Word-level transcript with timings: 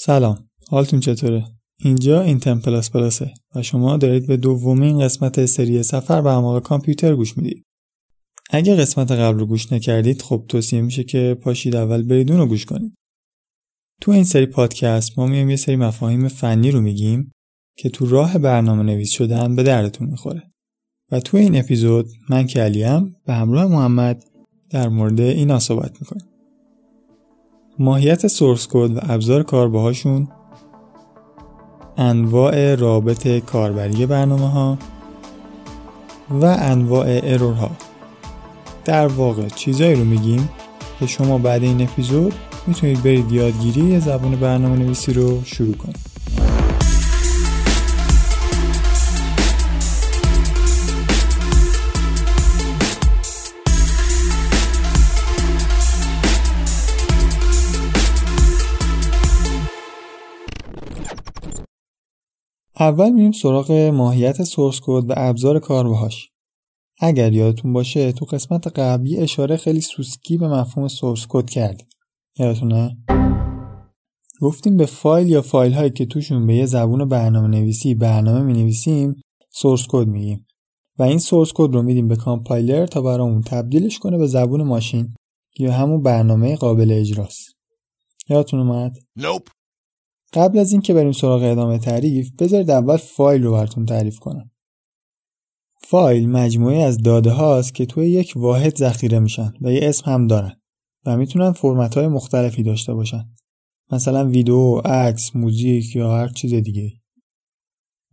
سلام. 0.00 0.48
حالتون 0.68 1.00
چطوره؟ 1.00 1.44
اینجا 1.78 2.20
اینترن 2.20 2.58
پلاس 2.58 2.90
پلاسه 2.90 3.34
و 3.54 3.62
شما 3.62 3.96
دارید 3.96 4.26
به 4.26 4.36
دومین 4.36 5.00
قسمت 5.00 5.46
سری 5.46 5.82
سفر 5.82 6.20
به 6.20 6.30
اعماق 6.30 6.62
کامپیوتر 6.62 7.14
گوش 7.14 7.36
می‌دید. 7.36 7.64
اگه 8.50 8.76
قسمت 8.76 9.10
قبل 9.10 9.38
رو 9.38 9.46
گوش 9.46 9.72
نکردید 9.72 10.22
خب 10.22 10.44
توصیه 10.48 10.80
میشه 10.80 11.04
که 11.04 11.36
پاشید 11.42 11.76
اول 11.76 12.02
برید 12.02 12.30
رو 12.30 12.46
گوش 12.46 12.66
کنید. 12.66 12.94
تو 14.00 14.10
این 14.10 14.24
سری 14.24 14.46
پادکست 14.46 15.18
ما 15.18 15.26
میایم 15.26 15.50
یه 15.50 15.56
سری 15.56 15.76
مفاهیم 15.76 16.28
فنی 16.28 16.70
رو 16.70 16.80
میگیم 16.80 17.32
که 17.78 17.88
تو 17.88 18.06
راه 18.06 18.38
برنامه 18.38 18.82
نویس 18.82 19.10
شدن 19.10 19.56
به 19.56 19.62
دردتون 19.62 20.08
می‌خوره. 20.08 20.42
و 21.12 21.20
تو 21.20 21.36
این 21.36 21.56
اپیزود 21.56 22.06
من 22.28 22.46
که 22.46 22.60
علیم 22.60 23.16
به 23.26 23.34
همراه 23.34 23.66
محمد 23.66 24.24
در 24.70 24.88
مورد 24.88 25.20
اینا 25.20 25.58
صحبت 25.58 25.92
می‌کنیم. 26.00 26.27
ماهیت 27.80 28.26
سورس 28.26 28.68
کد 28.70 28.96
و 28.96 29.00
ابزار 29.02 29.42
کار 29.42 29.68
باهاشون 29.68 30.28
انواع 31.96 32.74
رابط 32.74 33.28
کاربری 33.28 34.06
برنامه 34.06 34.48
ها 34.50 34.78
و 36.30 36.44
انواع 36.60 37.20
ارورها. 37.22 37.70
در 38.84 39.06
واقع 39.06 39.48
چیزایی 39.48 39.94
رو 39.94 40.04
میگیم 40.04 40.48
که 41.00 41.06
شما 41.06 41.38
بعد 41.38 41.62
این 41.62 41.82
اپیزود 41.82 42.34
می‌تونید 42.66 43.02
برید 43.02 43.32
یادگیری 43.32 44.00
زبان 44.00 44.36
برنامه 44.36 44.76
نویسی 44.76 45.12
رو 45.12 45.44
شروع 45.44 45.74
کنید. 45.74 46.07
اول 62.80 63.10
میریم 63.10 63.32
سراغ 63.32 63.72
ماهیت 63.72 64.42
source 64.42 64.80
code 64.82 65.10
و 65.10 65.14
ابزار 65.16 65.58
کار 65.58 65.88
باهاش. 65.88 66.30
اگر 67.00 67.32
یادتون 67.32 67.72
باشه 67.72 68.12
تو 68.12 68.24
قسمت 68.24 68.66
قبلی 68.66 69.16
اشاره 69.16 69.56
خیلی 69.56 69.80
سوسکی 69.80 70.36
به 70.36 70.48
مفهوم 70.48 70.88
source 70.88 71.26
code 71.28 71.50
کردیم. 71.50 71.86
یادتونه؟ 72.38 72.96
گفتیم 74.40 74.76
به 74.76 74.86
فایل 74.86 75.28
یا 75.28 75.42
فایل 75.42 75.72
هایی 75.72 75.90
که 75.90 76.06
توشون 76.06 76.46
به 76.46 76.54
یه 76.54 76.66
زبون 76.66 77.08
برنامه 77.08 77.48
نویسی 77.48 77.94
برنامه 77.94 78.42
می 78.42 78.52
نویسیم 78.52 79.16
source 79.50 79.86
code 79.88 80.06
میگیم 80.06 80.46
و 80.98 81.02
این 81.02 81.18
source 81.18 81.52
code 81.54 81.74
رو 81.74 81.82
میدیم 81.82 82.08
به 82.08 82.16
کامپایلر 82.16 82.86
تا 82.86 83.02
برامون 83.02 83.42
تبدیلش 83.42 83.98
کنه 83.98 84.18
به 84.18 84.26
زبون 84.26 84.62
ماشین 84.62 85.14
یا 85.58 85.72
همون 85.72 86.02
برنامه 86.02 86.56
قابل 86.56 86.92
اجراست. 86.92 87.52
یادتون 88.28 88.60
اومد؟ 88.60 88.96
Nope. 89.18 89.57
قبل 90.32 90.58
از 90.58 90.72
اینکه 90.72 90.94
بریم 90.94 91.12
سراغ 91.12 91.42
ادامه 91.42 91.78
تعریف 91.78 92.30
بذارید 92.38 92.70
اول 92.70 92.96
فایل 92.96 93.44
رو 93.44 93.52
براتون 93.52 93.86
تعریف 93.86 94.18
کنم. 94.18 94.50
فایل 95.80 96.28
مجموعه 96.28 96.82
از 96.82 96.98
داده 96.98 97.30
هاست 97.30 97.74
که 97.74 97.86
توی 97.86 98.10
یک 98.10 98.32
واحد 98.36 98.76
ذخیره 98.76 99.18
میشن 99.18 99.52
و 99.60 99.72
یه 99.72 99.80
اسم 99.82 100.10
هم 100.10 100.26
دارن 100.26 100.52
و 101.06 101.16
می‌تونن 101.16 101.52
فرمت 101.52 101.96
های 101.96 102.08
مختلفی 102.08 102.62
داشته 102.62 102.94
باشن. 102.94 103.24
مثلا 103.92 104.28
ویدیو، 104.28 104.78
عکس، 104.84 105.36
موزیک 105.36 105.96
یا 105.96 106.16
هر 106.16 106.28
چیز 106.28 106.54
دیگه. 106.54 106.92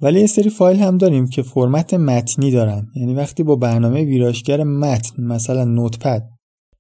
ولی 0.02 0.20
یه 0.20 0.28
سری 0.28 0.50
فایل 0.50 0.80
هم 0.80 0.98
داریم 0.98 1.28
که 1.28 1.42
فرمت 1.42 1.94
متنی 1.94 2.52
دارن. 2.52 2.88
یعنی 2.96 3.14
وقتی 3.14 3.44
با 3.44 3.56
برنامه 3.56 4.04
ویرایشگر 4.04 4.64
متن 4.64 5.24
مثلا 5.24 5.64
نوتپد 5.64 6.30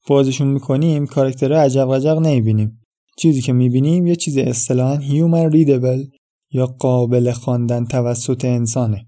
بازشون 0.07 0.47
می‌کنیم 0.47 1.05
کارکترها 1.05 1.61
عجب 1.61 1.93
عجب 1.93 2.17
نمی‌بینیم. 2.19 2.84
چیزی 3.17 3.41
که 3.41 3.53
می‌بینیم 3.53 4.07
یه 4.07 4.15
چیز 4.15 4.37
اصطلاحا 4.37 4.97
human 4.97 5.51
readable 5.53 6.17
یا 6.51 6.65
قابل 6.65 7.31
خواندن 7.31 7.85
توسط 7.85 8.45
انسانه. 8.45 9.07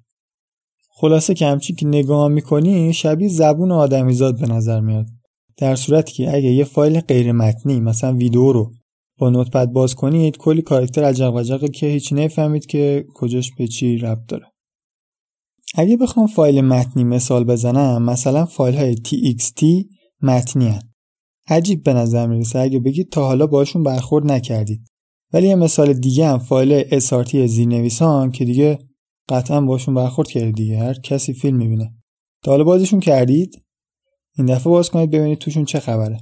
خلاصه 0.89 1.33
که 1.33 1.45
همچی 1.45 1.73
که 1.73 1.87
نگاه 1.87 2.27
می‌کنی 2.27 2.93
شبیه 2.93 3.27
زبون 3.27 3.71
آدمیزاد 3.71 4.39
به 4.39 4.47
نظر 4.47 4.79
میاد. 4.79 5.05
در 5.57 5.75
صورتی 5.75 6.13
که 6.13 6.35
اگه 6.35 6.49
یه 6.49 6.63
فایل 6.63 6.99
غیر 6.99 7.31
متنی 7.31 7.79
مثلا 7.79 8.13
ویدیو 8.13 8.51
رو 8.51 8.73
با 9.17 9.29
نوتپد 9.29 9.65
باز 9.65 9.95
کنید 9.95 10.37
کلی 10.37 10.61
کارکتر 10.61 11.03
عجق 11.03 11.33
وجق 11.35 11.71
که 11.71 11.87
هیچ 11.87 12.13
نفهمید 12.13 12.65
که 12.65 13.05
کجاش 13.13 13.51
به 13.57 13.67
چی 13.67 13.97
ربط 13.97 14.25
داره. 14.27 14.45
اگه 15.75 15.97
بخوام 15.97 16.27
فایل 16.27 16.61
متنی 16.61 17.03
مثال 17.03 17.43
بزنم 17.43 18.03
مثلا 18.03 18.45
فایل 18.45 18.75
های 18.75 18.95
txt 18.95 19.63
متنی 20.21 20.67
هن. 20.67 20.86
عجیب 21.47 21.83
به 21.83 21.93
نظر 21.93 22.27
می‌رسه. 22.27 22.59
اگه 22.59 22.79
بگید 22.79 23.09
تا 23.09 23.25
حالا 23.25 23.47
باشون 23.47 23.83
برخورد 23.83 24.31
نکردید 24.31 24.81
ولی 25.33 25.47
یه 25.47 25.55
مثال 25.55 25.93
دیگه 25.93 26.27
هم 26.27 26.37
فایل 26.37 26.99
SRT 26.99 27.35
زیرنویسان 27.35 28.31
که 28.31 28.45
دیگه 28.45 28.79
قطعا 29.29 29.61
باشون 29.61 29.95
برخورد 29.95 30.27
کردید 30.27 30.55
دیگه. 30.55 30.77
هر 30.77 30.93
کسی 30.93 31.33
فیلم 31.33 31.57
می‌بینه. 31.57 31.93
تا 32.43 32.51
حالا 32.51 32.63
بازشون 32.63 32.99
کردید؟ 32.99 33.61
این 34.37 34.47
دفعه 34.47 34.71
باز 34.71 34.89
کنید 34.89 35.11
ببینید 35.11 35.37
توشون 35.37 35.65
چه 35.65 35.79
خبره. 35.79 36.17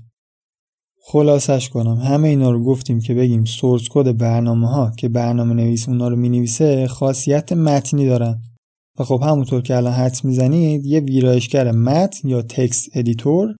خلاصش 1.07 1.69
کنم. 1.69 1.97
همه 1.97 2.27
اینا 2.27 2.51
رو 2.51 2.63
گفتیم 2.63 2.99
که 2.99 3.13
بگیم 3.13 3.45
source 3.45 3.87
code 3.89 4.17
برنامه 4.17 4.67
ها 4.67 4.91
که 4.97 5.09
برنامه 5.09 5.53
نویس 5.53 5.89
اونا 5.89 6.07
رو 6.07 6.15
می‌نویسه 6.15 6.87
خاصیت 6.87 7.53
متنی 7.53 8.05
دارن. 8.05 8.41
و 8.99 9.03
خب 9.03 9.21
همونطور 9.23 9.61
که 9.61 9.75
الان 9.75 9.93
حدس 9.93 10.25
می‌زنید 10.25 10.85
یه 10.85 10.99
ویرایشگر 10.99 11.71
متن 11.71 12.27
یا 12.27 12.41
text 12.41 12.89
editor 12.93 13.55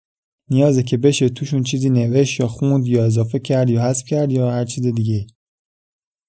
نیازه 0.50 0.84
که 0.84 0.98
بشه 0.98 1.30
توشون 1.30 1.64
چیزی 1.64 1.90
نوشت 1.90 2.40
یا 2.40 2.48
خوند 2.48 2.88
یا 2.88 3.06
اضافه 3.06 3.40
کرد 3.40 3.70
یا 3.70 3.82
حذف 3.82 4.06
کرد 4.06 4.32
یا 4.32 4.52
هر 4.52 4.66
چیز 4.66 4.88
دیگه. 4.88 5.28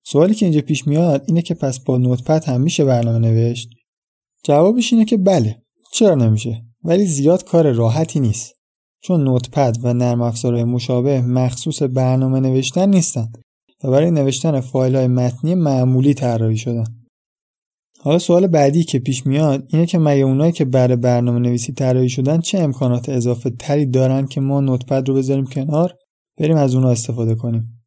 سوالی 0.06 0.34
که 0.34 0.46
اینجا 0.46 0.60
پیش 0.60 0.86
میاد 0.86 1.24
اینه 1.26 1.42
که 1.42 1.54
پس 1.54 1.78
با 1.78 1.98
نوتپد 1.98 2.44
هم 2.44 2.60
میشه 2.60 2.84
برنامه 2.84 3.18
نوشت؟ 3.18 3.68
جوابش 4.44 4.92
اینه 4.92 5.04
که 5.04 5.16
بله. 5.16 5.62
چرا 5.92 6.14
نمیشه؟ 6.14 6.62
ولی 6.84 7.06
زیاد 7.06 7.44
کار 7.44 7.72
راحتی 7.72 8.20
نیست. 8.20 8.52
چون 9.00 9.24
نوتپد 9.24 9.76
و 9.82 9.94
نرم 9.94 10.22
افزارهای 10.22 10.64
مشابه 10.64 11.22
مخصوص 11.22 11.82
برنامه 11.82 12.40
نوشتن 12.40 12.88
نیستن 12.88 13.32
و 13.84 13.90
برای 13.90 14.10
نوشتن 14.10 14.60
فایل 14.60 14.96
های 14.96 15.06
متنی 15.06 15.54
معمولی 15.54 16.14
طراحی 16.14 16.56
شدن. 16.56 17.05
حالا 18.06 18.18
سوال 18.18 18.46
بعدی 18.46 18.84
که 18.84 18.98
پیش 18.98 19.26
میاد 19.26 19.64
اینه 19.68 19.86
که 19.86 19.98
مگه 19.98 20.22
اونایی 20.22 20.52
که 20.52 20.64
برای 20.64 20.96
برنامه 20.96 21.38
نویسی 21.38 21.72
طراحی 21.72 22.08
شدن 22.08 22.40
چه 22.40 22.58
امکانات 22.58 23.08
اضافه 23.08 23.50
تری 23.50 23.86
دارن 23.86 24.26
که 24.26 24.40
ما 24.40 24.60
نوتپد 24.60 25.08
رو 25.08 25.14
بذاریم 25.14 25.46
کنار؟ 25.46 25.94
بریم 26.38 26.56
از 26.56 26.74
اونها 26.74 26.90
استفاده 26.90 27.34
کنیم. 27.34 27.82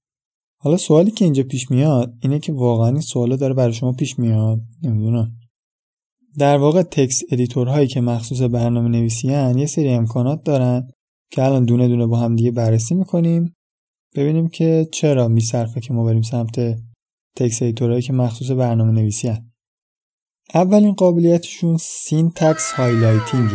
حالا 0.61 0.77
سوالی 0.77 1.11
که 1.11 1.25
اینجا 1.25 1.43
پیش 1.43 1.71
میاد 1.71 2.13
اینه 2.21 2.39
که 2.39 2.53
واقعا 2.53 2.87
این 2.87 3.01
سوالا 3.01 3.35
داره 3.35 3.53
برای 3.53 3.73
شما 3.73 3.91
پیش 3.91 4.19
میاد. 4.19 4.59
نمی‌دونم. 4.83 5.31
در 6.37 6.57
واقع 6.57 6.81
text 6.81 7.21
editor 7.31 7.68
هایی 7.68 7.87
که 7.87 8.01
مخصوص 8.01 8.41
برنامه 8.41 8.89
نویسی 8.89 9.29
هن 9.29 9.57
یه 9.57 9.65
سری 9.65 9.89
امکانات 9.89 10.43
دارن 10.43 10.87
که 11.31 11.43
الان 11.43 11.65
دونه 11.65 11.87
دونه 11.87 12.05
با 12.05 12.17
هم 12.17 12.35
دیگه 12.35 12.51
بررسی 12.51 12.95
می‌کنیم. 12.95 13.55
ببینیم 14.15 14.47
که 14.47 14.87
چرا 14.91 15.27
میصرفه 15.27 15.79
که 15.79 15.93
ما 15.93 16.03
بریم 16.03 16.21
سمت 16.21 16.79
text 17.35 17.61
editor 17.61 17.88
هایی 17.88 18.01
که 18.01 18.13
مخصوص 18.13 18.51
برنامه 18.51 18.91
نویسی 18.91 19.27
هن. 19.27 19.48
اولین 20.53 20.93
قابلیتشون 20.93 21.77
syntax 21.77 22.71
highlighting 22.71 23.49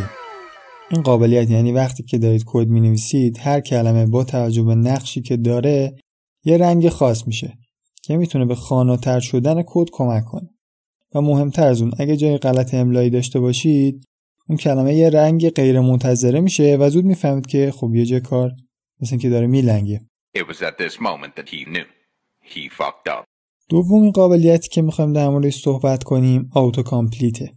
این 0.90 1.02
قابلیت 1.02 1.50
یعنی 1.50 1.72
وقتی 1.72 2.02
که 2.02 2.18
دارید 2.18 2.42
کد 2.46 2.68
می 2.68 2.80
نویسید 2.80 3.38
هر 3.38 3.60
کلمه 3.60 4.06
با 4.06 4.24
توجه 4.24 4.62
به 4.62 4.74
نقشی 4.74 5.22
که 5.22 5.36
داره 5.36 5.96
یه 6.44 6.56
رنگ 6.56 6.88
خاص 6.88 7.26
میشه 7.26 7.58
که 8.02 8.16
می‌تونه 8.16 8.44
به 8.44 8.54
خاناتر 8.54 9.20
شدن 9.20 9.62
کد 9.66 9.86
کمک 9.92 10.24
کنه. 10.24 10.50
و 11.14 11.20
مهمتر 11.20 11.66
از 11.66 11.82
اون 11.82 11.92
اگه 11.98 12.16
جای 12.16 12.38
غلط 12.38 12.74
املایی 12.74 13.10
داشته 13.10 13.40
باشید 13.40 14.04
اون 14.48 14.58
کلمه 14.58 14.94
یه 14.94 15.10
رنگ 15.10 15.50
غیر 15.50 15.80
منتظره 15.80 16.40
میشه 16.40 16.76
و 16.80 16.90
زود 16.90 17.04
می‌فهمید 17.04 17.46
که 17.46 17.72
خب 17.76 17.94
یه 17.94 18.04
جای 18.04 18.20
کار 18.20 18.50
مثل 19.00 19.16
که 19.16 19.30
داره 19.30 19.46
میلنگه. 19.46 20.00
دومین 23.68 24.10
قابلیتی 24.10 24.68
که 24.68 24.82
می‌خوایم 24.82 25.12
در 25.12 25.28
موردش 25.28 25.62
صحبت 25.62 26.04
کنیم 26.04 26.50
آوتو 26.52 26.82
کامپلیته 26.82 27.52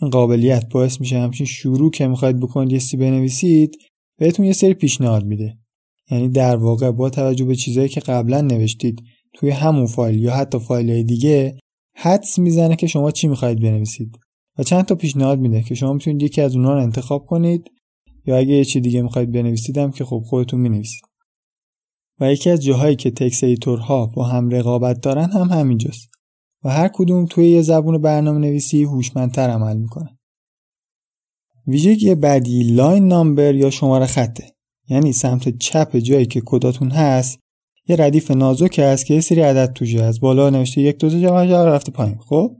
این 0.00 0.10
قابلیت 0.10 0.68
باعث 0.68 1.00
میشه 1.00 1.18
همچین 1.18 1.46
شروع 1.46 1.90
که 1.90 2.06
می‌خواید 2.06 2.40
بکنید 2.40 2.72
یه 2.72 2.78
چی 2.78 2.96
بنویسید 2.96 3.76
بهتون 4.18 4.46
یه 4.46 4.52
سری 4.52 4.74
پیشنهاد 4.74 5.24
میده. 5.24 5.54
یعنی 6.10 6.28
در 6.28 6.56
واقع 6.56 6.90
با 6.90 7.10
توجه 7.10 7.44
به 7.44 7.56
چیزایی 7.56 7.88
که 7.88 8.00
قبلا 8.00 8.40
نوشتید 8.40 9.02
توی 9.32 9.50
همون 9.50 9.86
فایل 9.86 10.22
یا 10.22 10.34
حتی 10.34 10.58
فایل 10.58 10.90
های 10.90 11.04
دیگه 11.04 11.58
حدس 11.96 12.38
می‌زنه 12.38 12.76
که 12.76 12.86
شما 12.86 13.10
چی 13.10 13.28
می‌خواید 13.28 13.60
بنویسید. 13.60 14.18
و 14.58 14.62
چند 14.62 14.84
تا 14.84 14.94
پیشنهاد 14.94 15.38
میده 15.38 15.62
که 15.62 15.74
شما 15.74 15.92
می‌تونید 15.92 16.22
یکی 16.22 16.40
از 16.40 16.56
اونها 16.56 16.74
رو 16.74 16.82
انتخاب 16.82 17.26
کنید 17.26 17.70
یا 18.26 18.36
اگه 18.36 18.54
یه 18.54 18.64
چی 18.64 18.80
دیگه 18.80 19.02
می‌خواید 19.02 19.32
بنویسید 19.32 19.78
هم 19.78 19.90
که 19.92 20.04
خب 20.04 20.22
خودتون 20.26 20.60
می‌نویسید. 20.60 21.02
و 22.20 22.32
یکی 22.32 22.50
از 22.50 22.62
جاهایی 22.62 22.96
که 22.96 23.10
text 23.10 23.44
editor 23.44 23.97
ها 23.97 24.06
با 24.06 24.24
هم 24.24 24.50
رقابت 24.50 25.00
دارن 25.00 25.30
هم 25.30 25.48
همینجاست 25.48 26.08
و 26.64 26.70
هر 26.70 26.88
کدوم 26.88 27.26
توی 27.26 27.48
یه 27.48 27.62
زبون 27.62 27.98
برنامه 27.98 28.38
نویسی 28.38 28.84
هوشمندتر 28.84 29.50
عمل 29.50 29.76
می‌کنن 29.76 30.18
ویژگی 31.66 32.14
بعدی 32.14 32.62
line 32.62 33.08
number 33.08 33.54
یا 33.54 33.70
شماره 33.70 34.06
خطه. 34.06 34.52
یعنی 34.88 35.12
سمت 35.12 35.58
چپ 35.58 35.96
جایی 35.96 36.26
که 36.26 36.42
کداتون 36.44 36.90
هست 36.90 37.38
یه 37.88 37.96
ردیف 37.96 38.30
نازک 38.30 38.78
هست 38.78 39.06
که 39.06 39.14
یه 39.14 39.20
سری 39.20 39.40
عدد 39.40 39.72
توشه 39.72 40.02
از 40.02 40.20
بالا 40.20 40.50
نوشته 40.50 40.80
یک 40.80 40.98
دو 40.98 41.08
جمع 41.08 41.64
رفته 41.64 41.92
پایین 41.92 42.18
خب؟ 42.18 42.56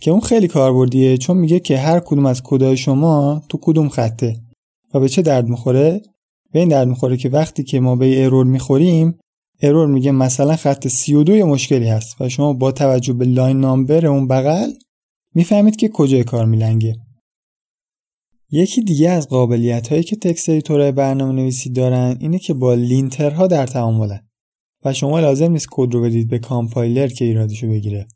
که 0.00 0.10
اون 0.10 0.20
خیلی 0.20 0.48
کاربردیه 0.48 1.16
چون 1.16 1.36
میگه 1.36 1.60
که 1.60 1.78
هر 1.78 2.00
کدوم 2.00 2.26
از 2.26 2.42
کدای 2.42 2.76
شما 2.76 3.42
تو 3.48 3.58
کدوم 3.62 3.88
خطه 3.88 4.36
و 4.94 5.00
به 5.00 5.08
چه 5.08 5.22
درد 5.22 5.48
می‌خوره؟ 5.48 6.02
به 6.56 6.60
این 6.60 6.68
درد 6.68 6.88
می‌خوره 6.88 7.16
که 7.16 7.28
وقتی 7.28 7.64
که 7.64 7.80
ما 7.80 7.96
به 7.96 8.24
error 8.24 8.46
می‌خوریم 8.46 9.18
error 9.62 9.86
میگه 9.86 10.10
مثلا 10.10 10.56
خط 10.56 10.88
32 10.88 11.46
مشکلی 11.46 11.88
هست 11.88 12.20
و 12.20 12.28
شما 12.28 12.52
با 12.52 12.72
توجه 12.72 13.12
به 13.12 13.24
line 13.24 13.60
number 13.60 14.06
اون 14.06 14.28
بغل 14.28 14.70
می‌فهمید 15.34 15.76
که 15.76 15.88
کجای 15.88 16.24
کار 16.24 16.46
میلنگه. 16.46 16.96
یکی 18.50 18.82
دیگه 18.82 19.10
از 19.10 19.28
قابلیت 19.28 19.88
هایی 19.88 20.02
که 20.02 20.16
text 20.16 20.48
editor 20.48 20.81
های 20.81 20.92
برنامه 20.92 21.32
نویسی 21.32 21.70
دارن 21.70 22.16
اینه 22.20 22.38
که 22.38 22.54
با 22.54 22.74
linter 22.74 23.36
ها 23.36 23.46
در 23.46 23.66
تعاملن 23.66 24.20
و 24.84 24.92
شما 24.92 25.20
لازم 25.20 25.52
نیست 25.52 25.66
کد 25.70 25.94
رو 25.94 26.02
بدید 26.02 26.28
به 26.28 26.38
کامپایلر 26.38 27.08
که 27.08 27.24
ایرادشو 27.24 27.68
بگیره. 27.68 28.06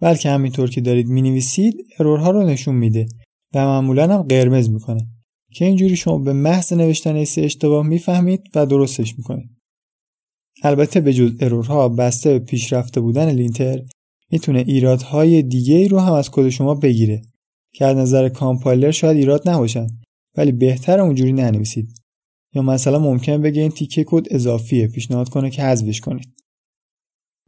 بلکه 0.00 0.30
همینطور 0.30 0.70
که 0.70 0.80
دارید 0.80 1.06
می‌نویسید 1.06 1.74
error 1.98 2.25
ها 2.25 2.30
رو 2.30 2.46
نشون 2.46 2.74
میده 2.74 3.06
و 3.54 3.66
معمولا 3.66 4.14
هم 4.14 4.22
قرمز 4.22 4.70
می‌کنه. 4.70 5.13
که 5.54 5.64
اینجوری 5.64 5.96
شما 5.96 6.18
به 6.18 6.32
محض 6.32 6.72
نوشتن 6.72 7.24
سه 7.24 7.42
اشتباه 7.42 7.86
می‌فهمید 7.86 8.40
و 8.54 8.66
درستش 8.66 9.18
می‌کنید. 9.18 9.50
البته 10.62 11.00
به 11.00 11.14
جز 11.14 11.32
error 11.40 11.80
ها 11.80 11.88
بسته 11.88 12.30
به 12.30 12.38
پیشرفته 12.38 13.00
بودن 13.00 13.30
linter 13.30 13.82
می‌تونه 14.30 14.58
ایرادهای 14.58 15.42
دیگه 15.42 15.76
ای 15.76 15.88
رو 15.88 15.98
هم 15.98 16.12
از 16.12 16.30
کد 16.30 16.48
شما 16.48 16.74
بگیره 16.74 17.22
که 17.72 17.84
از 17.84 17.96
نظر 17.96 18.28
کامپایلر 18.28 18.90
شاید 18.90 19.16
ایراد 19.16 19.48
نباشن 19.48 19.86
ولی 20.36 20.52
بهتر 20.52 21.00
اونجوری 21.00 21.32
ننویسید. 21.32 22.00
یا 22.54 22.62
مثلا 22.62 22.98
ممکن 22.98 23.42
بگه 23.42 23.62
این 23.62 23.70
تیکه 23.70 24.04
کد 24.08 24.26
اضافیه 24.30 24.86
پیشنهاد 24.86 25.28
کنه 25.28 25.50
که 25.50 25.62
حذفش 25.62 26.00
کنید. 26.00 26.34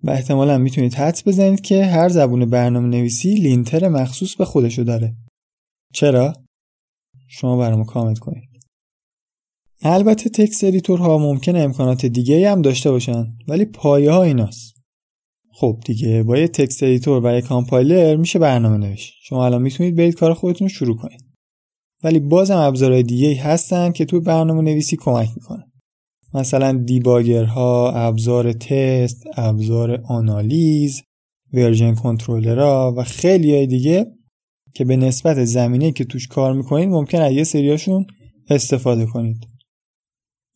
و 0.02 0.10
احتمالا 0.10 0.58
می‌تونید 0.58 0.94
حدس 0.94 1.28
بزنید 1.28 1.60
که 1.60 1.84
هر 1.84 2.08
زبون 2.08 2.44
برنامه 2.44 2.88
نویسی 2.88 3.34
linter 3.34 3.88
مخصوص 3.88 4.36
به 4.36 4.44
خودشو 4.44 4.82
داره. 4.82 5.16
چرا؟ 5.92 6.45
شما 7.28 7.56
برامو 7.56 7.84
کامنت 7.84 8.18
کنید 8.18 8.48
البته 9.82 10.30
text 10.30 10.64
editor 10.64 11.11
ها 11.11 11.18
ممکنه 11.18 11.58
امکانات 11.58 12.06
دیگه 12.06 12.50
هم 12.50 12.62
داشته 12.62 12.90
باشن 12.90 13.26
ولی 13.48 13.64
پایه 13.64 14.10
ها 14.10 14.22
ایناست. 14.22 14.76
خب 15.52 15.80
دیگه 15.84 16.22
با 16.22 16.38
یه 16.38 16.48
text 16.48 16.82
editor 16.82 17.26
و 17.26 17.34
یه 17.34 17.40
کامپایلر 17.40 18.16
میشه 18.16 18.38
برنامه 18.38 18.76
نوشت. 18.76 19.14
شما 19.22 19.46
الان 19.46 19.62
می‌تونید 19.62 19.96
برید 19.96 20.14
کار 20.14 20.34
خودتون 20.34 20.68
رو 20.68 20.74
شروع 20.74 20.96
کنید. 20.96 21.24
ولی 22.04 22.20
بازم 22.20 22.56
ابزارهای 22.56 23.02
دیگه 23.02 23.42
هستن 23.42 23.92
که 23.92 24.04
تو 24.04 24.20
برنامه 24.20 24.62
نویسی 24.62 24.96
کمک 24.96 25.28
می‌کنن. 25.36 25.72
مثلا 26.34 26.72
debugger 26.72 27.68
ها، 27.68 27.92
ابزار 27.92 28.52
تست، 28.52 29.24
ابزار 29.36 30.02
آنالیز، 30.08 31.02
version 31.52 31.94
controller 31.94 32.85
ها 32.85 32.94
و 32.96 33.04
خیلی 33.04 33.54
های 33.54 33.66
دیگه 33.66 34.15
که 34.76 34.84
به 34.84 34.96
نسبت 34.96 35.44
زمینه 35.44 35.92
که 35.92 36.04
توش 36.04 36.26
کار 36.28 36.52
می‌کنید 36.52 36.88
ممکن 36.88 37.20
از 37.20 37.32
یه 37.32 37.44
سریاشون 37.44 38.06
استفاده 38.50 39.06
کنید. 39.06 39.48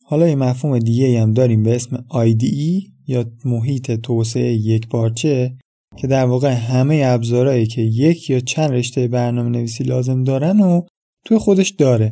حالا 0.05 0.27
یه 0.27 0.35
مفهوم 0.35 0.79
دیگه 0.79 1.21
هم 1.21 1.33
داریم 1.33 1.63
به 1.63 1.75
اسم 1.75 2.05
IDE 2.11 2.89
یا 3.07 3.25
محیط 3.45 3.91
توسعه 3.91 4.53
یک 4.53 4.87
پارچه 4.87 5.57
که 5.97 6.07
در 6.07 6.25
واقع 6.25 6.51
همه 6.51 7.01
ابزارهایی 7.05 7.65
که 7.67 7.81
یک 7.81 8.29
یا 8.29 8.39
چند 8.39 8.71
رشته 8.71 9.07
برنامه 9.07 9.49
نویسی 9.49 9.83
لازم 9.83 10.23
دارن 10.23 10.59
و 10.59 10.81
توی 11.25 11.37
خودش 11.37 11.69
داره 11.69 12.11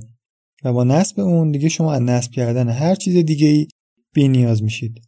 و 0.64 0.74
با 0.74 0.84
نصب 0.84 1.20
اون 1.20 1.52
دیگه 1.52 1.70
شما 1.70 1.94
از 1.94 2.02
نصب 2.02 2.32
کردن 2.32 2.70
هر 2.70 2.96
چیز 2.96 3.16
دیگه 3.16 3.48
ای 3.48 3.68
بی 4.14 4.28
نیاز 4.28 4.64
میشید 4.64 5.02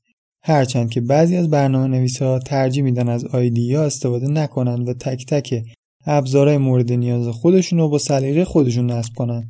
هرچند 0.44 0.90
که 0.90 1.02
بعضی 1.02 1.36
از 1.36 1.50
برنامه 1.50 1.88
نویس 1.88 2.22
ها 2.22 2.40
ترجیح 2.40 2.84
میدن 2.84 3.10
از 3.10 3.26
آیدی 3.26 3.76
استفاده 3.76 4.28
نکنن 4.28 4.82
و 4.82 4.94
تک 4.94 5.26
تک 5.26 5.64
ابزارهای 6.06 6.58
مورد 6.58 6.92
نیاز 6.92 7.28
خودشون 7.28 7.80
رو 7.80 7.90
با 7.90 7.98
سلیقه 7.98 8.46
خودشون 8.46 8.92
نصب 8.92 9.14
کنن. 9.16 9.48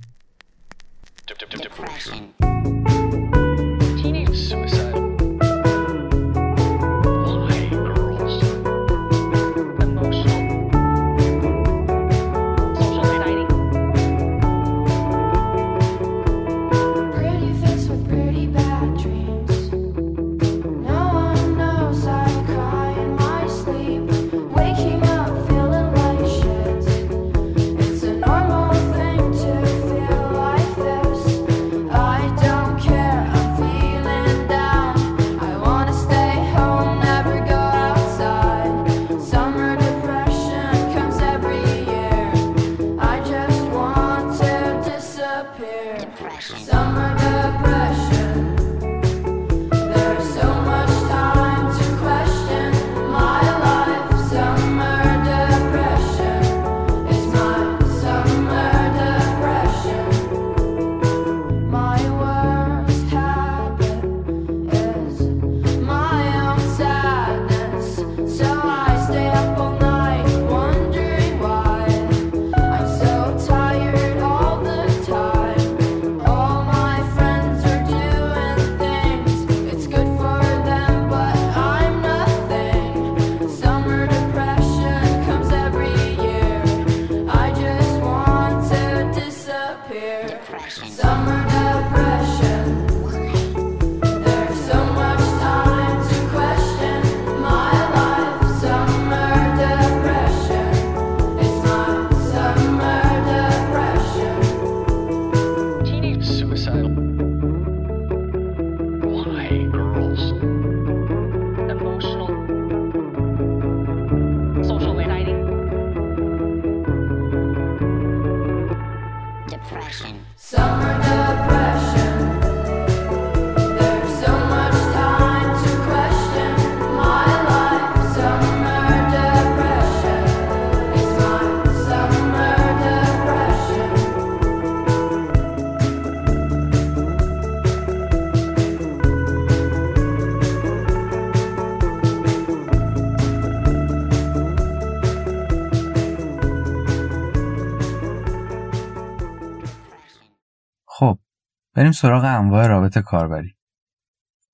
بریم 151.75 151.91
سراغ 151.91 152.23
انواع 152.23 152.67
رابط 152.67 152.97
کاربری. 152.97 153.55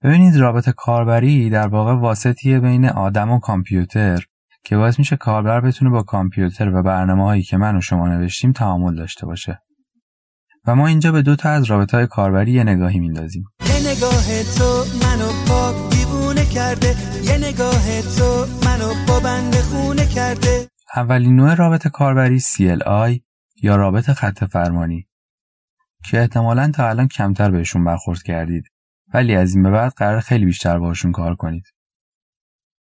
ببینید 0.04 0.36
رابط 0.36 0.70
کاربری 0.70 1.50
در 1.50 1.68
واقع 1.68 1.94
واسطیه 1.94 2.60
بین 2.60 2.86
آدم 2.86 3.32
و 3.32 3.40
کامپیوتر 3.40 4.26
که 4.64 4.78
باعث 4.78 5.00
میشه 5.00 5.16
کاربر 5.16 5.62
بتونه 5.62 5.92
با 5.92 6.04
کامپیوتر 6.04 6.76
و 6.76 6.84
برنامه 6.84 7.24
هایی 7.24 7.44
که 7.44 7.58
من 7.58 7.78
و 7.78 7.82
شما 7.82 8.08
نوشتیم 8.08 8.52
تعامل 8.52 8.96
داشته 8.96 9.26
باشه. 9.26 9.60
و 10.68 10.76
ما 10.76 10.88
اینجا 10.88 11.12
به 11.12 11.22
دو 11.22 11.36
تا 11.36 11.50
از 11.50 11.64
رابط 11.64 11.94
های 11.94 12.08
کاربری 12.08 12.52
یه 12.52 12.64
نگاهی 12.64 13.00
میندازیم. 13.00 13.46
نگاه 13.86 14.44
تو 14.58 14.86
منو 15.04 15.48
کرده. 16.58 16.96
یه 17.24 17.38
نگاه 17.38 18.02
تو 18.02 18.46
منو 18.66 18.94
با 19.08 19.20
بند 19.20 19.56
خونه 19.56 20.06
کرده. 20.06 20.68
اولین 20.96 21.36
نوع 21.36 21.56
رابط 21.56 21.88
کاربری 21.88 22.40
CLI 22.40 23.20
یا 23.64 23.76
رابط 23.76 24.12
خط 24.12 24.44
فرمانی. 24.44 25.07
که 26.10 26.20
احتمالا 26.20 26.72
تا 26.72 26.90
الان 26.90 27.08
کمتر 27.08 27.52
بهشون 27.52 27.84
برخورد 27.84 28.24
کردید 28.24 28.64
ولی 29.14 29.36
از 29.36 29.54
این 29.54 29.64
به 29.64 29.72
بعد 29.72 29.94
قرار 29.98 30.20
خیلی 30.20 30.46
بیشتر 30.46 30.80
باشون 30.80 31.12
کار 31.12 31.36
کنید. 31.36 31.64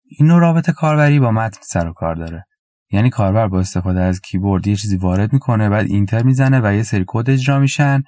این 0.05 0.27
نوع 0.27 0.39
رابط 0.39 0.69
کاربری 0.69 1.19
با 1.19 1.31
متن 1.31 1.59
سر 1.63 1.87
و 1.87 1.93
کار 1.93 2.15
داره. 2.15 2.45
یعنی 2.91 3.09
کاربر 3.09 3.47
با 3.47 3.59
استفاده 3.59 4.01
از 4.01 4.21
کیبورد 4.21 4.67
یه 4.67 4.75
چیزی 4.75 4.97
وارد 4.97 5.33
می‌کنه 5.33 5.69
بعد 5.69 5.85
اینتر 5.85 6.23
می‌زنه 6.23 6.61
و 6.63 6.73
یه 6.73 6.83
سری 6.83 7.03
کد 7.07 7.29
اجرا 7.29 7.59
میشن 7.59 8.03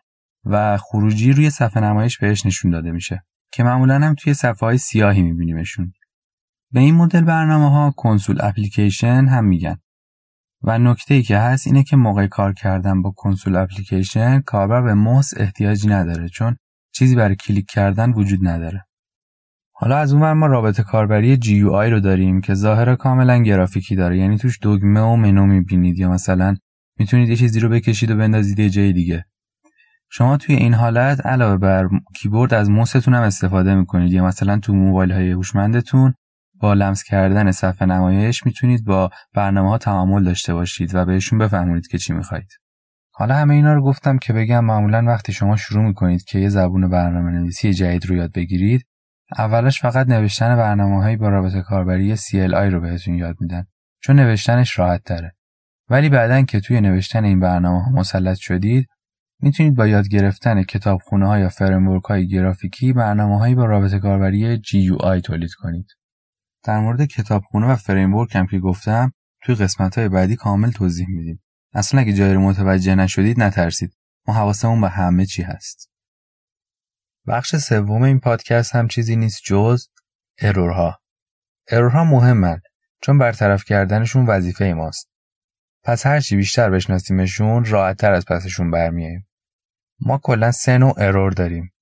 و 0.46 0.78
خروجی 0.78 1.32
روی 1.32 1.50
صفحه 1.50 1.84
نمایش 1.84 2.18
بهش 2.18 2.46
نشون 2.46 2.72
داده 2.72 2.92
میشه 2.92 3.24
که 3.52 3.64
معمولا 3.64 3.96
هم 3.96 4.16
توی 4.16 4.34
صفحه 4.34 4.68
های 4.68 4.78
سیاهی 4.78 5.22
میبینیمشون. 5.22 5.94
به 6.72 6.80
این 6.80 6.96
مدل 6.96 7.22
برنامه 7.22 7.70
ها 7.70 7.94
کنسول 7.98 8.38
اپلیکیشن 8.42 9.26
هم 9.26 9.46
میگن 9.46 9.78
و 10.64 10.80
نکته 10.80 11.14
ای 11.14 11.24
که 11.24 11.38
هست 11.38 11.68
اینه 11.68 11.84
که 11.84 11.96
موقع 11.96 12.28
کار 12.28 12.54
کردن 12.54 13.02
با 13.02 13.12
کنسول 13.12 13.56
اپلیکیشن 13.56 14.42
کاربر 14.42 14.82
به 14.82 14.94
موس 14.94 15.32
احتیاجی 15.38 15.88
نداره 15.88 16.30
چون 16.30 16.58
چیزی 16.92 17.16
برای 17.16 17.36
کلیک 17.36 17.66
کردن 17.70 18.12
وجود 18.12 18.48
نداره. 18.48 18.86
حالا 19.74 19.98
از 19.98 20.14
اون 20.14 20.34
ما 20.34 20.48
رابط 20.48 20.82
کاربری 20.82 21.38
GUI 21.38 21.92
رو 21.92 22.00
داریم 22.00 22.42
که 22.42 22.54
ظاهر 22.54 22.96
کاملا 22.96 23.38
گرافیکی 23.38 23.96
داره 23.96 24.18
یعنی 24.18 24.38
توش 24.38 24.60
دگمه 24.62 25.02
و 25.02 25.16
منو 25.16 25.46
می‌بینید 25.46 26.00
یا 26.00 26.10
مثلا 26.10 26.56
می‌تونید 27.00 27.30
یه 27.30 27.36
چیزی 27.36 27.60
رو 27.60 27.70
بکشید 27.70 28.12
و 28.12 28.16
بندازید 28.16 28.60
یه 28.60 28.70
جای 28.70 28.94
دیگه. 28.94 29.26
شما 30.12 30.38
توی 30.38 30.56
این 30.56 30.74
حالت 30.74 31.26
علاوه 31.26 31.58
بر 31.58 31.90
کیبورد 32.16 32.54
از 32.54 32.70
موستون 32.70 33.14
هم 33.14 33.24
استفاده 33.24 33.76
می‌کنید 33.76 34.14
یا 34.14 34.26
مثلا 34.26 34.60
تو 34.60 34.74
موبایل 34.74 35.12
های 35.12 35.32
هوشمندتون 35.32 36.14
با 36.60 36.74
لمس 36.74 37.04
کردن 37.04 37.52
صفحه 37.52 37.88
نمایش 37.88 38.46
می‌تونید 38.46 38.86
با 38.86 39.10
برنامه 39.34 39.70
ها 39.70 39.78
تعامل 39.78 40.24
داشته 40.24 40.54
باشید 40.54 40.96
و 40.96 41.06
بهشون 41.06 41.40
بفهمونید 41.40 41.88
که 41.88 41.98
چی 41.98 42.14
می‌خواید. 42.14 42.50
حالا 43.12 43.36
همه 43.36 43.54
اینا 43.54 43.74
رو 43.74 43.84
گفتم 43.84 44.18
که 44.18 44.34
بگم 44.34 44.66
معمولا 44.66 45.04
وقتی 45.08 45.34
شما 45.34 45.56
شروع 45.56 45.84
می‌کنید 45.84 46.24
که 46.24 46.40
یه 46.40 46.50
زبون 46.50 46.90
برنامه 46.90 47.32
نویسی 47.32 47.74
جدید 47.74 48.06
رو 48.06 48.16
یاد 48.16 48.32
بگیرید 48.32 48.86
اولش 49.38 49.82
فقط 49.82 50.08
نوشتن 50.08 50.56
برنامه 50.56 51.04
هایی 51.04 51.18
با 51.18 51.30
رابط 51.30 51.56
کاربری 51.58 52.18
CLI 52.18 52.72
رو 52.72 52.82
بهتون 52.82 53.14
یاد 53.14 53.36
میدن 53.40 53.66
چون 54.04 54.16
نوشتنش 54.16 54.80
راحت 54.80 55.04
تره 55.04 55.36
ولی 55.90 56.10
بعدا 56.10 56.42
که 56.42 56.60
توی 56.60 56.82
نوشتن 56.82 57.24
این 57.24 57.40
برنامه 57.40 57.84
ها 57.84 57.92
مسلط 57.92 58.38
شدید 58.38 58.88
می‌تونید 59.42 59.76
با 59.76 59.88
یاد 59.88 60.08
گرفتن 60.08 60.64
کتابخونه 60.64 61.28
ها 61.28 61.40
یا 61.40 61.50
framework 61.50 62.04
های 62.04 62.28
گرافیکی 62.28 62.94
برنامه 62.94 63.40
هایی 63.40 63.56
با 63.56 63.66
رابط 63.66 63.96
کاربری 63.96 64.58
GUI 64.58 65.22
تولید 65.22 65.54
کنید 65.54 65.99
در 66.70 66.80
مورد 66.80 67.06
کتابخونه 67.06 67.68
و 67.68 67.76
framework 67.76 68.36
هم 68.36 68.48
که 68.48 68.60
گفتم 68.60 69.14
توی 69.44 69.56
قسمت 69.56 69.98
های 69.98 70.10
بعدی 70.10 70.36
کامل 70.36 70.72
توضیح 70.72 71.08
میدیم. 71.10 71.44
اصلا 71.74 72.00
اگه 72.00 72.14
جایی 72.14 72.34
رو 72.34 72.42
متوجه 72.42 72.96
نشدید 72.96 73.40
نترسید. 73.40 73.98
ما 74.28 74.34
حواسمون 74.34 74.82
به 74.82 74.90
همه 74.90 75.26
چی 75.26 75.44
هست. 75.44 75.92
بخش 77.28 77.56
سوم 77.56 78.02
این 78.02 78.20
پادکست 78.20 78.76
هم 78.76 78.88
چیزی 78.88 79.16
نیست 79.16 79.42
جز 79.46 79.88
error 80.42 80.83
ها. 80.83 81.00
error 81.72 81.99
ها 81.99 82.04
مهمن 82.04 82.62
چون 83.02 83.18
برطرف 83.18 83.64
کردنشون 83.64 84.26
وظیفه 84.26 84.74
ماست. 84.74 85.10
پس 85.84 86.06
هرچی 86.06 86.36
بیشتر 86.36 86.70
بشناسیمشون 86.70 87.66
راحتتر 87.66 88.14
از 88.14 88.26
پسشون 88.26 88.72
برمیاییم 88.72 89.28
ما 90.00 90.18
کلا 90.18 90.52
سه 90.52 90.78
نوع 90.78 90.94
error 90.98 91.32
داریم. 91.32 91.74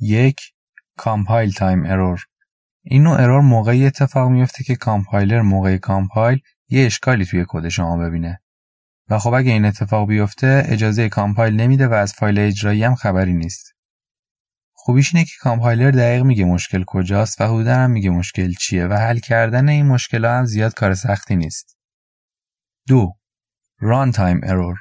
یک 0.00 0.40
compile 0.96 1.52
time 1.52 1.86
error. 1.86 2.20
این 2.88 3.02
نوع 3.02 3.20
error 3.20 3.40
موقعی 3.40 3.86
اتفاق 3.86 4.30
میفته 4.30 4.64
که 4.64 4.76
کامپایلر 4.76 5.40
موقع 5.40 5.76
compile 5.76 6.40
یه 6.68 6.86
اشکالی 6.86 7.24
توی 7.24 7.44
کد 7.48 7.68
شما 7.68 7.96
ببینه 7.96 8.40
و 9.08 9.18
خب 9.18 9.32
اگه 9.32 9.52
این 9.52 9.64
اتفاق 9.64 10.08
بیفته 10.08 10.62
اجازه 10.66 11.08
compile 11.08 11.54
نمیده 11.54 11.88
و 11.88 11.92
از 11.92 12.12
فایل 12.12 12.38
اجرایی 12.38 12.84
هم 12.84 12.94
خبری 12.94 13.32
نیست. 13.32 13.72
خوبیش 14.72 15.14
اینه 15.14 15.24
که 15.24 15.32
کامپایلر 15.40 15.90
دقیق 15.90 16.22
میگه 16.22 16.44
مشکل 16.44 16.84
کجاست 16.86 17.40
و 17.40 17.44
حدودا 17.44 17.74
هم 17.74 17.90
میگه 17.90 18.10
مشکل 18.10 18.52
چیه 18.52 18.86
و 18.86 18.92
حل 18.92 19.18
کردن 19.18 19.68
این 19.68 19.86
مشکل 19.86 20.24
هم 20.24 20.44
زیاد 20.44 20.74
کار 20.74 20.94
سختی 20.94 21.36
نیست. 21.36 21.78
دو 22.88 23.12
runtime 23.78 24.40
error 24.42 24.76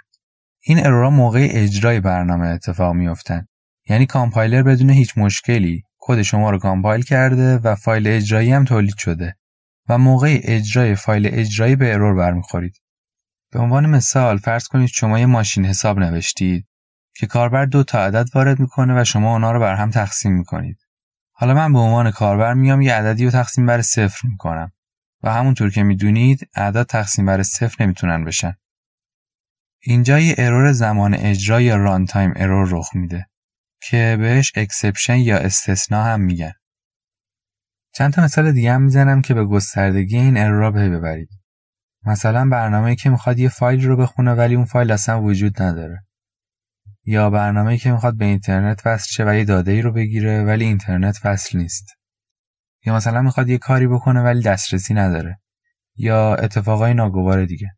این 0.61 0.85
error 0.85 1.05
ها 1.05 1.09
موقع 1.09 1.47
اجرای 1.51 1.99
برنامه 1.99 2.47
اتفاق 2.47 2.93
میافتن 2.93 3.47
یعنی 3.89 4.05
کامپایلر 4.05 4.63
بدون 4.63 4.89
هیچ 4.89 5.17
مشکلی 5.17 5.84
کد 6.07 6.21
شما 6.21 6.49
رو 6.49 6.59
compile 6.59 7.01
کرده 7.01 7.57
و 7.57 7.75
فایل 7.75 8.07
اجرایی 8.07 8.51
هم 8.51 8.65
تولید 8.65 8.97
شده 8.97 9.35
و 9.89 9.97
موقع 9.97 10.39
اجرای 10.43 10.95
فایل 10.95 11.29
اجرایی 11.31 11.75
به 11.75 11.93
error 11.93 12.15
برمیخورید 12.15 12.81
به 13.51 13.59
عنوان 13.59 13.85
مثال 13.85 14.37
فرض 14.37 14.67
کنید 14.67 14.87
شما 14.87 15.19
یه 15.19 15.25
ماشین 15.25 15.65
حساب 15.65 15.99
نوشتید 15.99 16.67
که 17.15 17.27
کاربر 17.27 17.65
دو 17.65 17.83
تا 17.83 18.05
عدد 18.05 18.29
وارد 18.35 18.59
می‌کنه 18.59 19.01
و 19.01 19.03
شما 19.03 19.33
اونا 19.33 19.51
رو 19.51 19.59
بر 19.59 19.75
هم 19.75 19.89
تقسیم 19.89 20.31
می‌کنید. 20.31 20.77
حالا 21.31 21.53
من 21.53 21.73
به 21.73 21.79
عنوان 21.79 22.11
کاربر 22.11 22.53
میام 22.53 22.81
یه 22.81 22.93
عددی 22.93 23.25
رو 23.25 23.31
تقسیم 23.31 23.65
بر 23.65 23.81
صفر 23.81 24.27
می‌کنم 24.27 24.71
و 25.23 25.33
همونطور 25.33 25.69
که 25.69 25.83
می‌دونید 25.83 26.49
اعداد 26.55 26.85
تقسیم 26.85 27.25
بر 27.25 27.43
صفر 27.43 27.83
نمی‌تونن 27.83 28.25
بشن. 28.25 28.55
اینجا 29.81 30.19
یه 30.19 30.35
error 30.37 30.71
زمان 30.71 31.13
اجرا 31.13 31.61
یا 31.61 31.75
runtime 31.75 32.33
error 32.35 32.67
رخ 32.71 32.95
میده 32.95 33.27
که 33.89 34.17
بهش 34.19 34.51
exception 34.55 35.17
یا 35.17 35.37
استثنا 35.37 36.03
هم 36.03 36.21
میگن. 36.21 36.53
چند 37.93 38.13
تا 38.13 38.23
مثال 38.23 38.51
دیگه 38.51 38.73
هم 38.73 38.81
می‌زنم 38.81 39.21
که 39.21 39.33
به 39.33 39.45
گستردگی 39.45 40.17
این 40.17 40.37
error 40.37 40.66
ا 40.66 40.71
پی 40.71 40.89
ببرید. 40.89 41.29
مثلا 42.05 42.49
برنامه 42.49 42.95
که 42.95 43.09
می‌خواد 43.09 43.39
یه 43.39 43.49
فایل 43.49 43.87
رو 43.87 43.97
بخونه 43.97 44.33
ولی 44.33 44.55
اون 44.55 44.65
فایل 44.65 44.91
اصلا 44.91 45.21
وجود 45.21 45.61
نداره 45.61 46.05
یا 47.05 47.29
برنامه 47.29 47.77
که 47.77 47.91
می‌خواد 47.91 48.17
به 48.17 48.25
اینترنت 48.25 48.81
وصل 48.87 49.13
شه 49.13 49.23
و 49.27 49.35
یه 49.35 49.45
داده 49.45 49.71
ای 49.71 49.81
رو 49.81 49.91
بگیره 49.91 50.43
ولی 50.43 50.65
اینترنت 50.65 51.19
وصل 51.25 51.57
نیست 51.57 51.85
یا 52.85 52.95
مثلا 52.95 53.21
می‌خواد 53.21 53.49
یه 53.49 53.57
کاری 53.57 53.87
بکنه 53.87 54.21
ولی 54.21 54.41
دسترسی 54.41 54.93
نداره 54.93 55.39
یا 55.95 56.35
اتفاقای 56.35 56.93
ناگوار 56.93 57.45
دیگه 57.45 57.71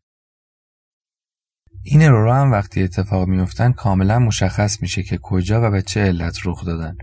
این 1.90 2.04
ارورا 2.04 2.36
هم 2.36 2.52
وقتی 2.52 2.84
اتفاق 2.84 3.28
میفتن 3.28 3.72
کاملا 3.72 4.20
مشخص 4.20 4.82
میشه 4.82 5.04
که 5.04 5.20
کجا 5.22 5.68
و 5.68 5.72
به 5.72 5.82
چه 5.82 6.02
علت 6.02 6.38
رخ 6.46 6.66
دادن. 6.66 6.96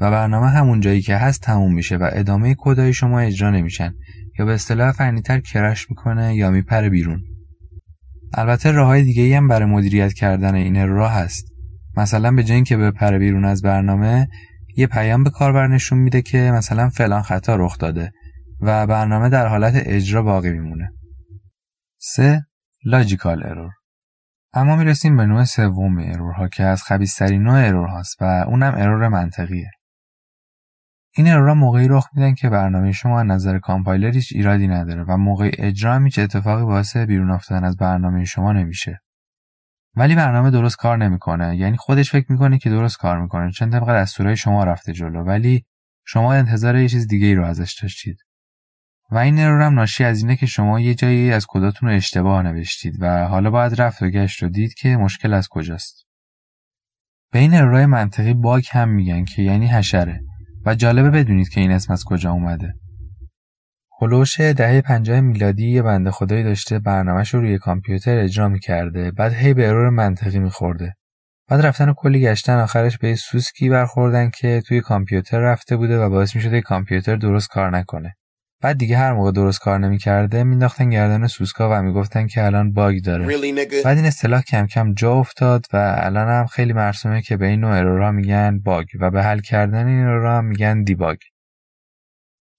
و 0.00 0.10
برنامه 0.10 0.46
همون 0.46 0.80
جایی 0.80 1.02
که 1.02 1.16
هست 1.16 1.42
تموم 1.42 1.74
میشه 1.74 1.96
و 1.96 2.10
ادامه 2.12 2.54
کدای 2.58 2.92
شما 2.92 3.20
اجرا 3.20 3.50
نمیشن. 3.50 3.94
یا 4.38 4.44
به 4.44 4.52
اصطلاح 4.52 4.92
فنیتر 4.92 5.40
کرش 5.40 5.90
می‌کنه 5.90 6.36
یا 6.36 6.50
میپره 6.50 6.88
بیرون. 6.88 7.22
البته 8.34 8.70
راه 8.70 8.86
های 8.86 9.02
دیگه 9.02 9.22
ای 9.22 9.34
هم 9.34 9.48
برای 9.48 9.68
مدیریت 9.68 10.12
کردن 10.12 10.54
این 10.54 10.88
راه 10.88 11.12
هست. 11.12 11.44
مثلا 11.96 12.32
به 12.32 12.44
جای 12.44 12.62
که 12.62 12.76
بپره 12.76 13.18
بیرون 13.18 13.44
از 13.44 13.62
برنامه 13.62 14.28
یه 14.76 14.86
پیام 14.86 15.24
به 15.24 15.30
کاربر 15.30 15.66
نشون 15.66 15.98
میده 15.98 16.22
که 16.22 16.38
مثلا 16.38 16.88
فلان 16.88 17.22
خطا 17.22 17.56
رخ 17.56 17.78
داده 17.78 18.12
و 18.60 18.86
برنامه 18.86 19.28
در 19.28 19.46
حالت 19.46 19.74
اجرا 19.76 20.22
باقی 20.22 20.50
میمونه. 20.50 20.92
3. 21.98 22.46
logical 22.84 23.42
error 23.46 23.70
اما 24.56 24.76
می‌رسیم 24.76 25.16
به 25.16 25.26
نوع 25.26 25.44
سوم 25.44 25.98
error 25.98 26.40
ها 26.40 26.48
که 26.48 26.64
از 26.64 26.82
خبیسترین 26.82 27.42
نوع 27.42 27.66
error 27.66 27.88
هاست 27.88 28.22
و 28.22 28.24
اونم 28.24 28.74
error 28.76 29.08
منطقیه. 29.08 29.70
این 31.16 31.28
error 31.28 31.50
ا 31.50 31.54
موقعی 31.54 31.88
رخ 31.88 32.08
میدن 32.14 32.34
که 32.34 32.48
برنامه 32.48 32.92
شما 32.92 33.20
از 33.20 33.26
نظر 33.26 33.58
کامپایلر 33.58 34.10
هیچ 34.10 34.32
ایرادی 34.34 34.68
نداره 34.68 35.04
و 35.04 35.16
موقع 35.16 35.50
اجرا 35.58 35.94
هم 35.94 36.04
هیچ 36.04 36.18
اتفاقی 36.18 36.64
باعث 36.64 36.96
بیرون 36.96 37.30
افتادن 37.30 37.64
از 37.64 37.76
برنامه 37.76 38.24
شما 38.24 38.52
نمیشه. 38.52 39.00
ولی 39.94 40.14
برنامه 40.14 40.50
درست 40.50 40.76
کار 40.76 40.96
نمی‌کنه. 40.96 41.56
یعنی 41.56 41.76
خودش 41.76 42.10
فکر 42.10 42.32
می‌کنه 42.32 42.58
که 42.58 42.70
درست 42.70 42.98
کار 42.98 43.20
می‌کنه 43.20 43.50
چون 43.50 43.70
طبق 43.70 43.90
دستورهای 43.90 44.36
شما 44.36 44.64
رفته 44.64 44.92
جلو. 44.92 45.22
ولی 45.22 45.64
شما 46.04 46.34
انتظار 46.34 46.76
یه 46.76 46.88
چیز 46.88 47.06
دیگه 47.06 47.26
ای 47.26 47.34
رو 47.34 47.44
ازش 47.44 47.82
داشتید. 47.82 48.25
و 49.10 49.18
این 49.18 49.40
ارور 49.40 49.62
هم 49.62 49.74
ناشی 49.74 50.04
از 50.04 50.20
اینه 50.20 50.36
که 50.36 50.46
شما 50.46 50.80
یه 50.80 50.94
جایی 50.94 51.32
از 51.32 51.46
کداتون 51.48 51.88
رو 51.88 51.94
اشتباه 51.94 52.42
نوشتید 52.42 52.96
و 53.00 53.26
حالا 53.26 53.50
باید 53.50 53.80
رفت 53.80 54.02
و 54.02 54.08
گشت 54.08 54.42
و 54.42 54.48
دید 54.48 54.74
که 54.74 54.96
مشکل 54.96 55.32
از 55.32 55.48
کجاست 55.48 56.06
به 57.32 57.38
این 57.38 57.54
ارورای 57.54 57.86
منطقی 57.86 58.34
باگ 58.34 58.64
هم 58.70 58.88
میگن 58.88 59.24
که 59.24 59.42
یعنی 59.42 59.66
حشره 59.66 60.20
و 60.66 60.74
جالبه 60.74 61.10
بدونید 61.10 61.48
که 61.48 61.60
این 61.60 61.70
اسم 61.70 61.92
از 61.92 62.04
کجا 62.04 62.32
اومده. 62.32 62.74
هلوش 64.00 64.40
دهه 64.40 64.80
پنجاه 64.80 65.20
میلادی 65.20 65.70
یه 65.70 65.82
بنده 65.82 66.10
خدایی 66.10 66.42
داشته 66.42 66.78
برنامهش 66.78 67.34
رو 67.34 67.40
روی 67.40 67.58
کامپیوتر 67.58 68.18
اجرا 68.18 68.48
می‌کرده 68.48 69.10
بعد 69.10 69.32
هی 69.32 69.54
به 69.54 69.68
ارور 69.68 69.90
منطقی 69.90 70.38
میخورده. 70.38 70.94
بعد 71.48 71.66
رفتن 71.66 71.88
و 71.88 71.94
کلی 71.94 72.20
گشتن 72.20 72.58
آخرش 72.58 72.98
به 72.98 73.14
سوسکی 73.14 73.68
برخوردن 73.68 74.30
که 74.30 74.62
توی 74.66 74.80
کامپیوتر 74.80 75.40
رفته 75.40 75.76
بوده 75.76 75.98
و 75.98 76.10
باعث 76.10 76.36
می‌شده 76.36 76.60
کامپیوتر 76.60 77.16
درست 77.16 77.48
کار 77.48 77.70
نکنه. 77.70 78.16
بعد 78.66 78.78
دیگه 78.78 78.96
هر 78.96 79.12
موقع 79.12 79.32
درست 79.32 79.60
کار 79.60 79.78
نمی‌کرده 79.78 80.44
مینداختن 80.44 80.90
گردن 80.90 81.26
سوسکا 81.26 81.70
و 81.70 81.82
می‌گفتن 81.82 82.26
که 82.26 82.44
الان 82.44 82.72
bug 82.72 83.02
داره. 83.02 83.26
بعد 83.84 83.96
این 83.96 84.06
اصطلاح 84.06 84.42
کم 84.42 84.66
کم 84.66 84.94
جا 84.94 85.12
افتاد 85.14 85.66
و 85.72 85.96
الان 85.98 86.28
هم 86.28 86.46
خیلی 86.46 86.72
مرسومه 86.72 87.22
که 87.22 87.36
به 87.36 87.46
این 87.46 87.60
نوع 87.60 87.78
error 87.78 88.05
ها 88.05 88.10
میگن 88.10 88.58
bug 88.58 88.86
و 89.00 89.10
به 89.10 89.22
حل 89.22 89.40
کردن 89.40 89.86
این 89.86 90.06
error 90.06 90.34
ها 90.34 90.40
میگن 90.40 90.82
debug 90.82 91.16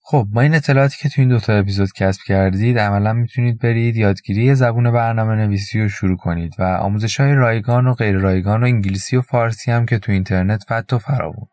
خب 0.01 0.27
با 0.33 0.41
این 0.41 0.55
اطلاعاتی 0.55 0.97
که 0.97 1.09
تو 1.09 1.21
این 1.21 1.29
دوتا 1.29 1.53
اپیزود 1.53 1.93
کسب 1.93 2.21
کردید 2.25 2.79
عملا 2.79 3.13
می‌تونید 3.13 3.59
برید 3.59 3.97
یادگیری 3.97 4.55
زبون 4.55 4.91
برنامه 4.91 5.35
نویسی 5.35 5.81
رو 5.81 5.89
شروع 5.89 6.17
کنید 6.17 6.55
و 6.59 6.63
آموزش 6.63 7.19
های 7.19 7.33
رایگان 7.33 7.87
و 7.87 7.93
غیر 7.93 8.17
رایگان 8.17 8.63
و 8.63 8.65
انگلیسی 8.65 9.17
و 9.17 9.21
فارسی 9.21 9.71
هم 9.71 9.85
که 9.85 9.99
تو 9.99 10.11
اینترنت 10.11 10.63
فت 10.63 10.93
و 10.93 10.99
فراوون. 10.99 11.47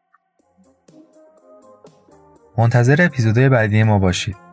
منتظر 2.59 2.97
اپیزودهای 3.03 3.49
بعدی 3.49 3.83
ما 3.83 3.99
باشید. 3.99 4.44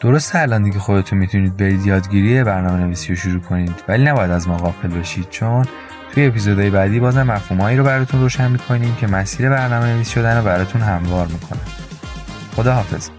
درسته 0.00 0.38
الان 0.38 0.62
دیگه 0.62 0.78
خودتون 0.78 1.18
می‌تونید 1.18 1.56
برید 1.56 1.86
یادگیری 1.86 2.44
برنامه 2.44 2.84
نویسی 2.84 3.08
رو 3.08 3.16
شروع 3.16 3.40
کنید 3.40 3.84
ولی 3.88 4.04
نباید 4.04 4.30
از 4.30 4.48
ما 4.48 4.56
غافل 4.56 4.88
بشید 4.88 5.28
چون 5.30 5.64
توی 6.12 6.26
اپیزودهای 6.26 6.70
بعدی 6.70 7.00
بازم 7.00 7.22
مفهومهایی 7.22 7.76
رو 7.76 7.84
براتون 7.84 8.20
روشن 8.20 8.50
می‌کنیم 8.50 8.96
که 9.00 9.06
مسیر 9.06 9.50
برنامه 9.50 9.86
نویس 9.86 10.10
شدن 10.10 10.36
رو 10.36 10.44
براتون 10.44 10.80
هموار 10.80 11.26
می‌کنه 11.26 11.60
خدا 12.56 12.72
حافظ 12.74 13.10